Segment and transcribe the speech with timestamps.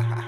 [0.00, 0.23] ha ha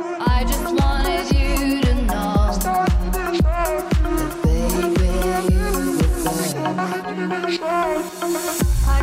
[0.00, 0.42] I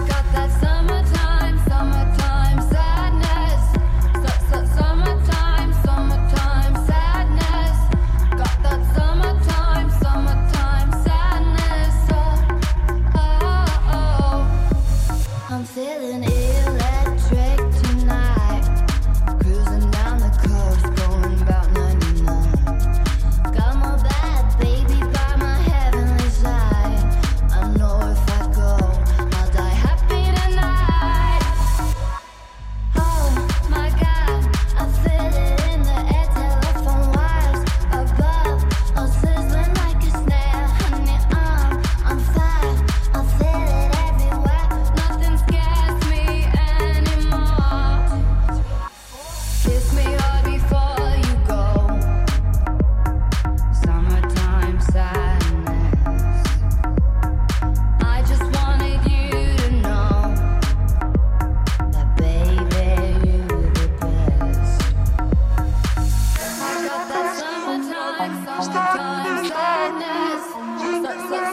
[0.08, 0.75] got that sun.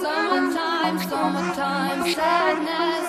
[0.02, 3.06] Summertime summertime sadness.